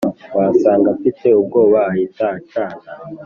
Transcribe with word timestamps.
wasaga 0.37 0.87
mfite 0.97 1.27
ubwoba 1.39 1.79
ahita 1.91 2.25
acana 2.37 2.81